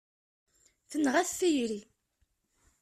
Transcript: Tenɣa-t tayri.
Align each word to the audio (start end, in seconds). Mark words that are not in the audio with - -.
Tenɣa-t 0.89 1.31
tayri. 1.39 1.81